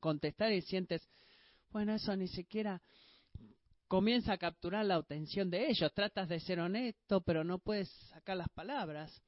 [0.00, 1.08] contestar y sientes,
[1.70, 2.82] bueno, eso ni siquiera
[3.86, 5.92] comienza a capturar la atención de ellos.
[5.94, 9.22] Tratas de ser honesto, pero no puedes sacar las palabras.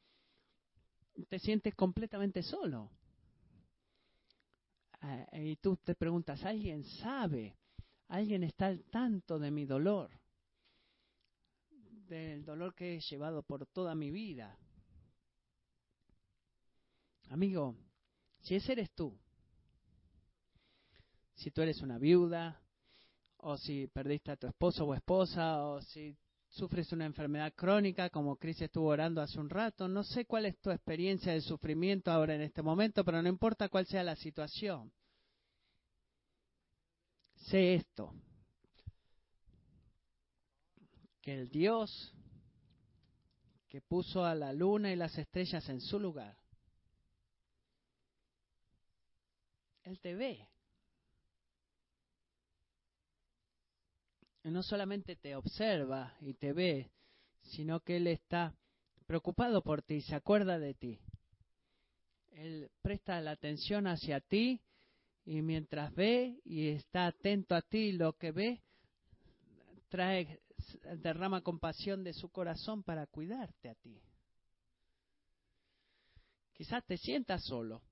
[1.28, 2.90] Te sientes completamente solo.
[5.00, 7.56] Ah, y tú te preguntas, ¿alguien sabe?
[8.08, 10.19] ¿Alguien está al tanto de mi dolor?
[12.10, 14.58] Del dolor que he llevado por toda mi vida.
[17.28, 17.76] Amigo,
[18.40, 19.16] si ese eres tú,
[21.36, 22.60] si tú eres una viuda,
[23.36, 26.18] o si perdiste a tu esposo o esposa, o si
[26.48, 30.58] sufres una enfermedad crónica, como Cris estuvo orando hace un rato, no sé cuál es
[30.58, 34.92] tu experiencia de sufrimiento ahora en este momento, pero no importa cuál sea la situación.
[37.36, 38.12] Sé esto,
[41.20, 42.14] que el Dios
[43.68, 46.36] que puso a la luna y las estrellas en su lugar,
[49.84, 50.50] Él te ve.
[54.44, 56.90] no solamente te observa y te ve,
[57.42, 58.54] sino que Él está
[59.06, 60.98] preocupado por ti, se acuerda de ti.
[62.32, 64.60] Él presta la atención hacia ti
[65.24, 68.62] y mientras ve y está atento a ti, lo que ve,
[69.88, 70.40] trae,
[70.98, 74.00] derrama compasión de su corazón para cuidarte a ti.
[76.52, 77.82] Quizás te sientas solo,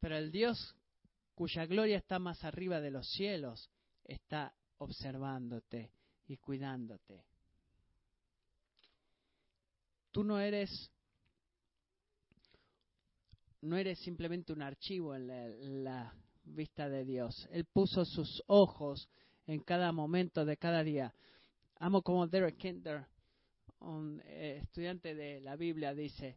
[0.00, 0.76] pero el Dios
[1.34, 3.70] cuya gloria está más arriba de los cielos
[4.04, 5.90] está observándote
[6.26, 7.24] y cuidándote.
[10.12, 10.90] Tú no eres
[13.60, 17.48] no eres simplemente un archivo en la, vista de Dios.
[17.50, 19.08] Él puso sus ojos
[19.46, 21.14] en cada momento de cada día.
[21.78, 23.06] Amo como Derek Kinder,
[23.80, 26.36] un eh, estudiante de la Biblia, dice,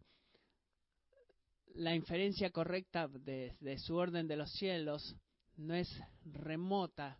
[1.75, 5.15] la inferencia correcta de su orden de los cielos
[5.57, 5.89] no es
[6.25, 7.19] remota,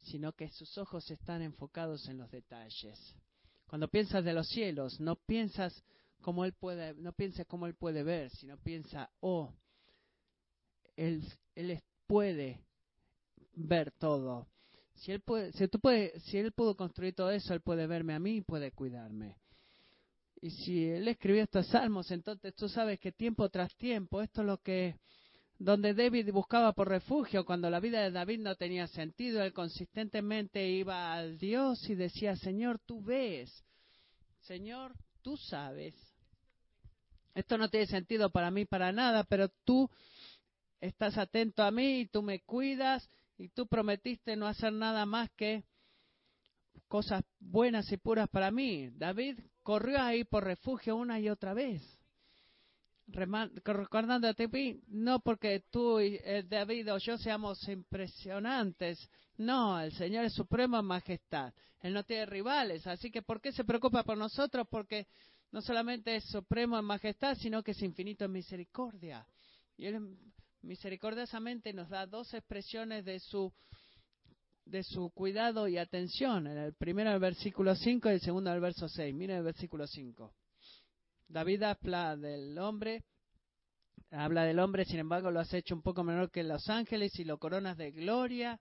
[0.00, 2.98] sino que sus ojos están enfocados en los detalles.
[3.66, 5.84] Cuando piensas de los cielos, no piensas
[6.20, 9.52] como él puede, no pienses cómo él puede ver, sino piensa, oh,
[10.96, 11.22] él
[12.06, 12.60] puede
[13.54, 14.46] ver todo.
[14.94, 18.14] Si él puede, si tú puede, si él pudo construir todo eso, él puede verme
[18.14, 19.36] a mí y puede cuidarme.
[20.40, 24.46] Y si él escribió estos salmos, entonces tú sabes que tiempo tras tiempo, esto es
[24.46, 24.96] lo que
[25.58, 30.68] donde David buscaba por refugio cuando la vida de David no tenía sentido, él consistentemente
[30.68, 33.64] iba al Dios y decía, Señor, tú ves,
[34.40, 35.94] Señor, tú sabes.
[37.34, 39.90] Esto no tiene sentido para mí para nada, pero tú
[40.80, 45.30] estás atento a mí y tú me cuidas y tú prometiste no hacer nada más
[45.36, 45.64] que
[46.88, 48.90] cosas buenas y puras para mí.
[48.90, 51.82] David corrió ahí por refugio una y otra vez
[53.06, 58.98] recordando a ti, no porque tú y eh, David o yo seamos impresionantes,
[59.36, 63.52] no, el Señor es supremo en majestad, Él no tiene rivales, así que ¿por qué
[63.52, 64.66] se preocupa por nosotros?
[64.70, 65.06] Porque
[65.52, 69.26] no solamente es supremo en majestad, sino que es infinito en misericordia.
[69.76, 70.16] Y Él
[70.64, 73.52] misericordiosamente nos da dos expresiones de su
[74.64, 76.46] de su cuidado y atención.
[76.46, 79.14] En el primero el versículo 5 y el segundo el verso 6.
[79.14, 80.34] Mira el versículo 5.
[81.28, 83.04] David habla del hombre,
[84.10, 87.24] habla del hombre, sin embargo lo has hecho un poco menor que los ángeles y
[87.24, 88.58] lo coronas de gloria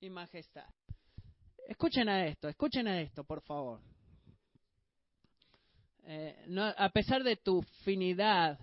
[0.00, 0.68] y majestad.
[1.68, 3.80] Escuchen a esto, escuchen a esto, por favor.
[6.04, 8.58] Eh, a pesar de tu finidad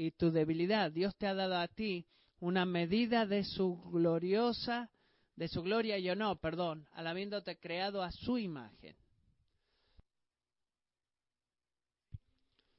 [0.00, 2.06] y tu debilidad, Dios te ha dado a ti
[2.38, 4.92] una medida de su gloriosa,
[5.34, 8.94] de su gloria y honor, perdón, al habiéndote creado a su imagen.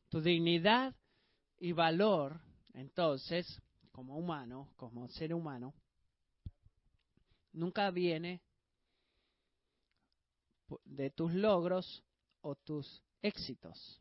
[0.08, 0.96] Tu dignidad
[1.58, 2.40] y valor,
[2.72, 5.74] entonces, como humano, como ser humano,
[7.52, 8.42] nunca viene
[10.86, 12.02] de tus logros
[12.40, 14.00] o tus éxitos.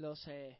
[0.00, 0.58] Los eh,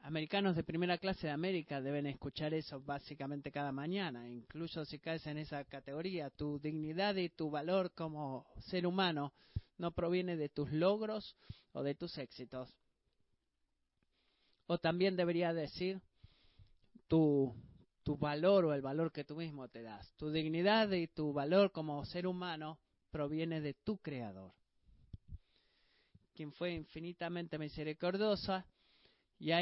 [0.00, 5.26] americanos de primera clase de América deben escuchar eso básicamente cada mañana, incluso si caes
[5.26, 6.28] en esa categoría.
[6.28, 9.32] Tu dignidad y tu valor como ser humano
[9.78, 11.34] no proviene de tus logros
[11.72, 12.68] o de tus éxitos.
[14.66, 16.02] O también debería decir
[17.08, 17.56] tu,
[18.02, 20.12] tu valor o el valor que tú mismo te das.
[20.16, 22.78] Tu dignidad y tu valor como ser humano
[23.10, 24.52] proviene de tu Creador,
[26.34, 28.66] quien fue infinitamente misericordiosa
[29.42, 29.60] y ha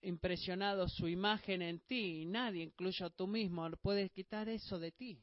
[0.00, 5.20] impresionado su imagen en ti y nadie, incluso tú mismo, puede quitar eso de ti.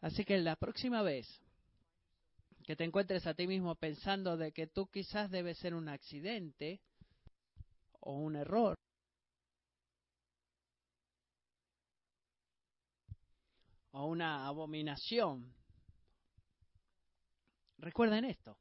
[0.00, 1.26] Así que la próxima vez
[2.64, 6.80] que te encuentres a ti mismo pensando de que tú quizás debes ser un accidente
[7.98, 8.76] o un error.
[13.92, 15.52] o una abominación.
[17.78, 18.56] Recuerden esto.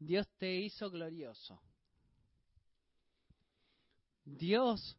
[0.00, 1.60] Dios te hizo glorioso.
[4.24, 4.96] Dios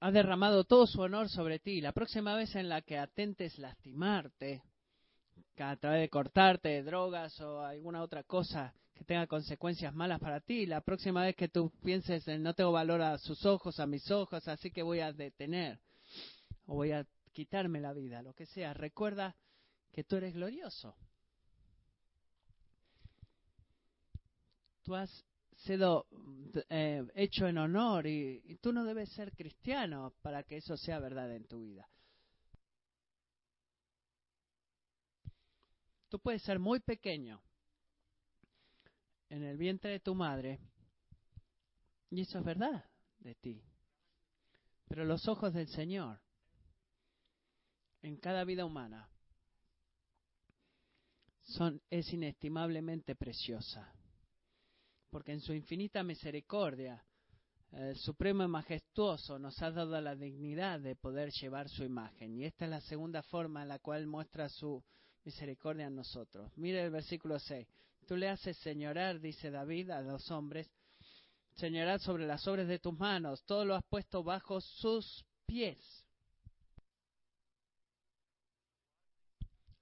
[0.00, 1.80] ha derramado todo su honor sobre ti.
[1.80, 4.62] La próxima vez en la que atentes lastimarte,
[5.58, 10.40] a través de cortarte de drogas o alguna otra cosa que tenga consecuencias malas para
[10.40, 13.86] ti, la próxima vez que tú pienses en no tengo valor a sus ojos, a
[13.86, 15.78] mis ojos, así que voy a detener
[16.66, 19.34] o voy a quitarme la vida, lo que sea, recuerda
[19.92, 20.94] que tú eres glorioso.
[24.82, 25.24] Tú has
[25.56, 26.06] sido
[26.68, 31.32] eh, hecho en honor y, tú no debes ser cristiano para que eso sea verdad
[31.34, 31.88] en tu vida.
[36.08, 37.42] Tú puedes ser muy pequeño
[39.30, 40.60] en el vientre de tu madre
[42.10, 42.84] y eso es verdad
[43.20, 43.62] de ti.
[44.88, 46.20] Pero los ojos del Señor
[48.02, 49.08] en cada vida humana
[51.40, 53.94] son es inestimablemente preciosa
[55.12, 57.04] porque en su infinita misericordia,
[57.72, 62.34] el Supremo y Majestuoso nos ha dado la dignidad de poder llevar su imagen.
[62.34, 64.82] Y esta es la segunda forma en la cual muestra su
[65.22, 66.50] misericordia en nosotros.
[66.56, 67.68] Mire el versículo 6.
[68.06, 70.70] Tú le haces señorar, dice David, a los hombres,
[71.56, 75.78] señorar sobre las obras de tus manos, todo lo has puesto bajo sus pies.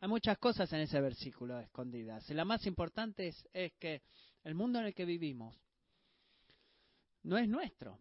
[0.01, 2.29] Hay muchas cosas en ese versículo escondidas.
[2.31, 4.03] Y la más importante es que
[4.45, 5.57] el mundo en el que vivimos
[7.23, 7.99] no es nuestro.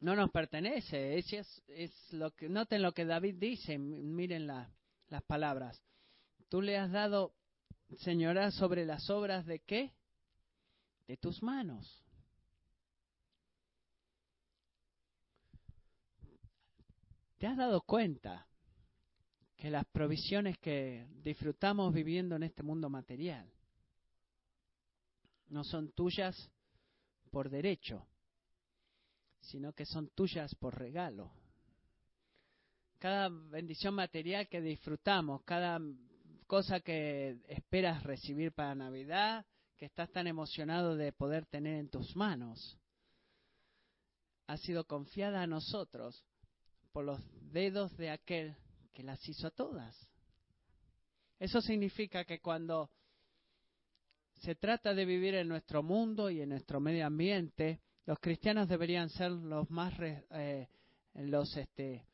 [0.00, 1.18] No nos pertenece.
[1.18, 3.78] Es, es, lo que, noten lo que David dice.
[3.78, 5.80] Miren las palabras.
[6.48, 7.34] Tú le has dado,
[7.98, 9.92] señora, sobre las obras de qué?
[11.06, 12.02] De tus manos.
[17.38, 18.46] ¿Te has dado cuenta
[19.56, 23.48] que las provisiones que disfrutamos viviendo en este mundo material
[25.52, 26.50] no son tuyas
[27.30, 28.06] por derecho,
[29.40, 31.30] sino que son tuyas por regalo.
[32.98, 35.78] Cada bendición material que disfrutamos, cada
[36.46, 39.44] cosa que esperas recibir para Navidad,
[39.76, 42.78] que estás tan emocionado de poder tener en tus manos,
[44.46, 46.24] ha sido confiada a nosotros
[46.92, 47.20] por los
[47.52, 48.56] dedos de aquel
[48.92, 49.96] que las hizo a todas.
[51.38, 52.90] Eso significa que cuando
[54.42, 59.08] se trata de vivir en nuestro mundo y en nuestro medio ambiente, los cristianos deberían
[59.08, 60.68] ser los más eh,
[61.14, 62.04] los este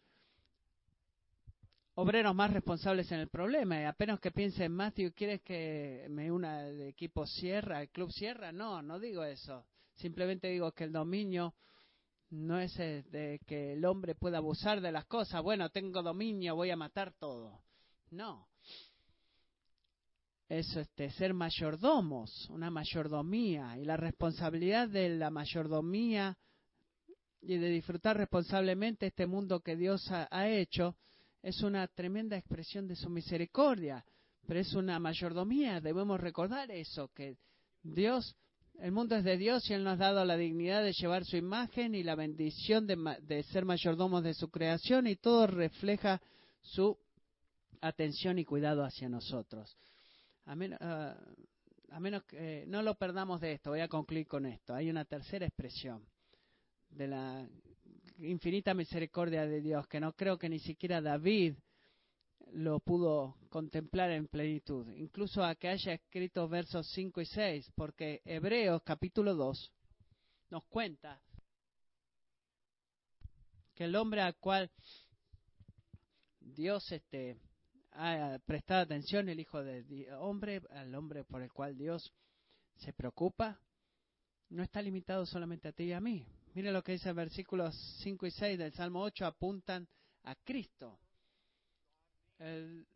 [1.94, 3.80] obreros más responsables en el problema.
[3.80, 8.12] Y apenas que piense en Matthew, ¿quieres que me una al equipo Sierra, el club
[8.12, 8.52] Sierra?
[8.52, 9.64] No, no digo eso.
[9.94, 11.54] Simplemente digo que el dominio
[12.30, 15.42] no es eh, de que el hombre pueda abusar de las cosas.
[15.42, 17.62] Bueno, tengo dominio, voy a matar todo.
[18.10, 18.46] No
[20.48, 26.36] es este, ser mayordomos, una mayordomía, y la responsabilidad de la mayordomía
[27.42, 30.96] y de disfrutar responsablemente este mundo que Dios ha, hecho
[31.42, 34.04] es una tremenda expresión de su misericordia,
[34.46, 37.36] pero es una mayordomía, debemos recordar eso, que
[37.82, 38.34] Dios,
[38.80, 41.36] el mundo es de Dios y Él nos ha dado la dignidad de llevar su
[41.36, 46.20] imagen y la bendición de, de ser mayordomos de su creación y todo refleja
[46.62, 46.98] su
[47.80, 49.76] atención y cuidado hacia nosotros.
[50.50, 51.14] Ah,
[51.90, 54.74] a, menos que no lo perdamos de esto, voy a concluir con esto.
[54.74, 56.02] Hay una tercera expresión
[56.88, 57.46] de la
[58.20, 61.54] infinita misericordia de Dios que no creo que ni siquiera David
[62.52, 68.22] lo pudo contemplar en plenitud, incluso a que haya escrito versos 5 y 6, porque
[68.24, 69.70] Hebreos capítulo 2
[70.48, 71.20] nos cuenta
[73.74, 74.70] que el hombre al cual
[76.40, 77.36] Dios este,
[77.92, 79.84] ha prestado atención el Hijo del
[80.18, 82.12] Hombre, al hombre por el cual Dios
[82.76, 83.60] se preocupa,
[84.50, 86.26] no está limitado solamente a ti y a mí.
[86.54, 89.88] Mire lo que dice versículos 5 y 6 del Salmo 8, apuntan
[90.24, 90.98] a Cristo.
[92.38, 92.86] El,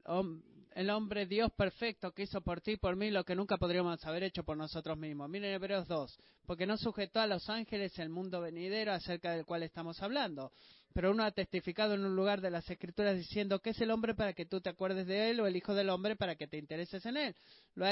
[0.74, 4.04] el, hombre Dios perfecto que hizo por ti y por mí lo que nunca podríamos
[4.04, 5.28] haber hecho por nosotros mismos.
[5.28, 9.62] Miren Hebreos 2, porque no sujetó a los ángeles el mundo venidero acerca del cual
[9.62, 10.52] estamos hablando,
[10.92, 14.14] pero uno ha testificado en un lugar de las Escrituras diciendo que es el hombre
[14.14, 16.58] para que tú te acuerdes de él o el Hijo del Hombre para que te
[16.58, 17.36] intereses en él.
[17.74, 17.86] Lo,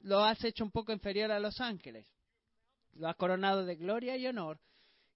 [0.00, 2.06] lo has hecho un poco inferior a los ángeles.
[2.94, 4.58] Lo has coronado de gloria y honor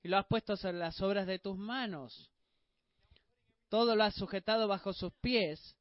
[0.02, 2.30] y lo has puesto sobre las obras de tus manos.
[3.68, 5.76] Todo lo has sujetado bajo sus pies.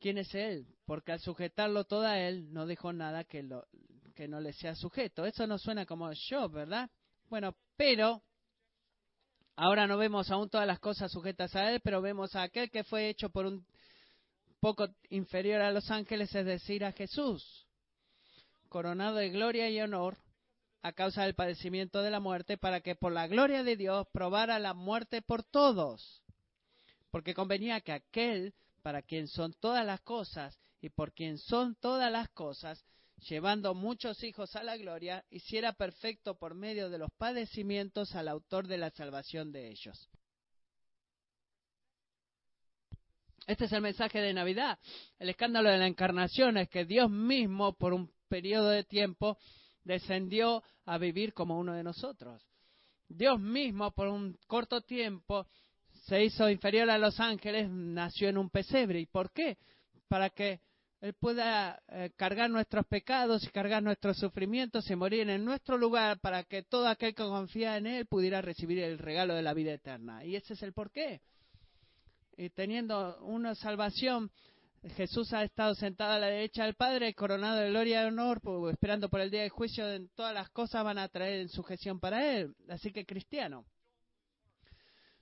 [0.00, 0.66] ¿Quién es él?
[0.84, 3.66] Porque al sujetarlo todo a él no dijo nada que, lo,
[4.14, 5.26] que no le sea sujeto.
[5.26, 6.90] Eso no suena como yo, ¿verdad?
[7.28, 8.22] Bueno, pero
[9.60, 12.84] Ahora no vemos aún todas las cosas sujetas a Él, pero vemos a aquel que
[12.84, 13.66] fue hecho por un
[14.60, 17.66] poco inferior a los ángeles, es decir, a Jesús,
[18.68, 20.16] coronado de gloria y honor
[20.82, 24.60] a causa del padecimiento de la muerte, para que por la gloria de Dios probara
[24.60, 26.22] la muerte por todos.
[27.10, 28.54] Porque convenía que aquel
[28.88, 32.82] para quien son todas las cosas y por quien son todas las cosas,
[33.28, 38.66] llevando muchos hijos a la gloria, hiciera perfecto por medio de los padecimientos al autor
[38.66, 40.08] de la salvación de ellos.
[43.46, 44.78] Este es el mensaje de Navidad.
[45.18, 49.36] El escándalo de la encarnación es que Dios mismo, por un periodo de tiempo,
[49.84, 52.42] descendió a vivir como uno de nosotros.
[53.06, 55.46] Dios mismo, por un corto tiempo,
[56.08, 59.00] se hizo inferior a los ángeles, nació en un pesebre.
[59.00, 59.58] ¿Y por qué?
[60.08, 60.60] Para que
[61.00, 66.18] él pueda eh, cargar nuestros pecados y cargar nuestros sufrimientos y morir en nuestro lugar
[66.18, 69.72] para que todo aquel que confía en Él pudiera recibir el regalo de la vida
[69.72, 70.24] eterna.
[70.24, 71.20] Y ese es el porqué.
[72.36, 74.32] Y teniendo una salvación,
[74.96, 78.40] Jesús ha estado sentado a la derecha del Padre, coronado de gloria y honor,
[78.72, 82.00] esperando por el día de juicio, en todas las cosas van a traer en sujeción
[82.00, 82.54] para Él.
[82.68, 83.66] Así que cristiano,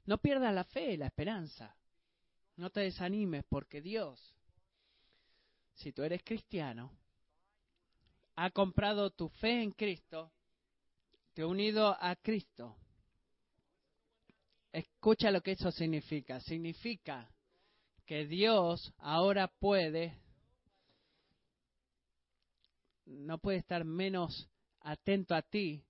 [0.07, 1.77] no pierdas la fe, la esperanza.
[2.57, 4.37] No te desanimes porque Dios
[5.77, 6.91] si tú eres cristiano,
[8.37, 10.33] ha comprado tu fe en Cristo,
[11.35, 12.77] te ha unido a Cristo.
[14.73, 16.41] Escucha lo que eso significa.
[16.41, 17.31] Significa
[18.05, 20.19] que Dios ahora puede,
[23.05, 24.49] no puede estar menos
[24.81, 25.85] atento a ti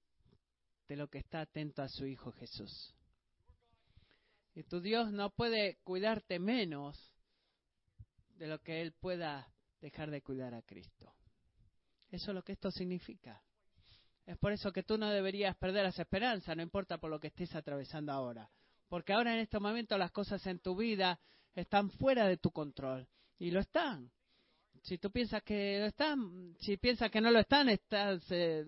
[0.88, 2.95] de lo que está atento a su Hijo Jesús.
[4.56, 7.12] Y tu Dios no puede cuidarte menos
[8.38, 9.52] de lo que Él pueda
[9.82, 11.12] dejar de cuidar a Cristo.
[12.08, 13.42] Eso es lo que esto significa.
[14.24, 17.26] Es por eso que tú no deberías perder las esperanzas, no importa por lo que
[17.26, 18.50] estés atravesando ahora.
[18.88, 21.20] Porque ahora en este momento las cosas en tu vida
[21.54, 23.06] están fuera de tu control.
[23.38, 24.10] Y lo están.
[24.80, 28.64] Si tú piensas que lo están, si piensas que no lo están, estás eh,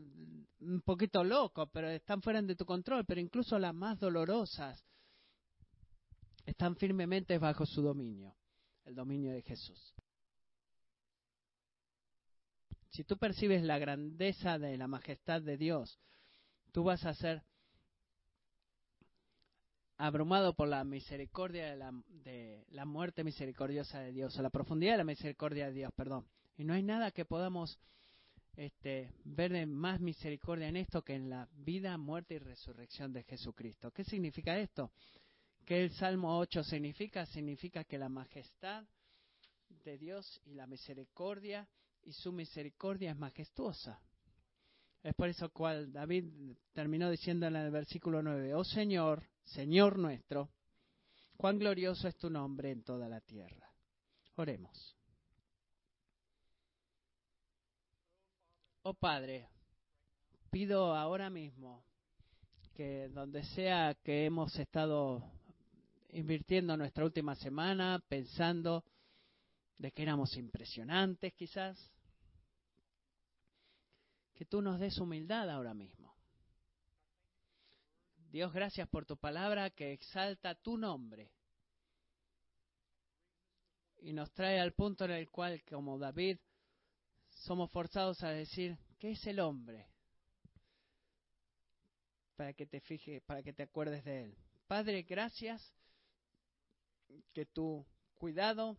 [0.61, 3.07] un poquito loco, pero están fuera de tu control.
[3.07, 4.85] Pero incluso las más dolorosas
[6.49, 8.35] están firmemente bajo su dominio,
[8.87, 9.95] el dominio de Jesús.
[12.89, 16.01] Si tú percibes la grandeza de la majestad de Dios,
[16.73, 17.43] tú vas a ser
[19.99, 25.05] abrumado por la misericordia de la, muerte misericordiosa de Dios, o la profundidad de la
[25.05, 26.27] misericordia de Dios, perdón.
[26.57, 27.79] Y no hay nada que podamos
[28.57, 33.25] este, ver de más misericordia en esto que en la vida, muerte y resurrección de
[33.25, 33.91] Jesucristo.
[33.91, 34.91] ¿Qué significa esto?
[35.65, 37.27] ¿Qué el Salmo 8 significa?
[37.27, 38.85] Significa que la majestad
[39.85, 41.69] de Dios y la misericordia
[42.03, 44.01] y su misericordia es majestuosa.
[45.03, 46.25] Es por eso cual David
[46.73, 50.51] terminó diciendo en el versículo 9, oh Señor, Señor nuestro,
[51.37, 53.71] cuán glorioso es tu nombre en toda la tierra.
[54.37, 54.97] Oremos.
[58.83, 59.49] Oh Padre,
[60.51, 61.85] pido ahora mismo
[62.75, 65.23] que donde sea que hemos estado
[66.11, 68.85] invirtiendo nuestra última semana, pensando
[69.77, 71.79] de que éramos impresionantes quizás,
[74.35, 76.15] que tú nos des humildad ahora mismo.
[78.31, 81.33] Dios, gracias por tu palabra que exalta tu nombre
[84.01, 86.39] y nos trae al punto en el cual, como David,
[87.31, 89.89] somos forzados a decir, ¿qué es el hombre?
[92.37, 94.37] Para que te fijes, para que te acuerdes de él.
[94.67, 95.75] Padre, gracias
[97.33, 98.77] que tu cuidado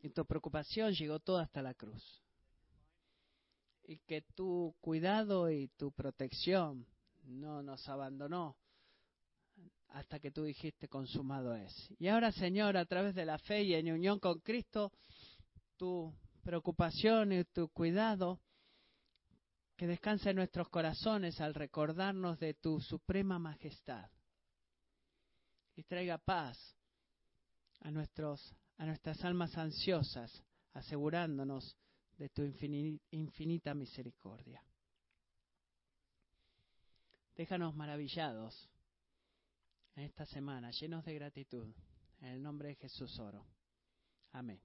[0.00, 2.22] y tu preocupación llegó todo hasta la cruz
[3.84, 6.86] y que tu cuidado y tu protección
[7.24, 8.56] no nos abandonó
[9.88, 11.72] hasta que tú dijiste consumado es.
[11.98, 14.90] Y ahora, Señor, a través de la fe y en unión con Cristo,
[15.76, 18.40] tu preocupación y tu cuidado
[19.76, 24.10] que descanse en nuestros corazones al recordarnos de tu suprema majestad
[25.74, 26.76] y traiga paz
[27.82, 31.76] a nuestros a nuestras almas ansiosas, asegurándonos
[32.18, 34.64] de tu infinita misericordia.
[37.36, 38.68] Déjanos maravillados
[39.96, 41.72] en esta semana, llenos de gratitud.
[42.20, 43.44] En el nombre de Jesús oro.
[44.32, 44.62] Amén.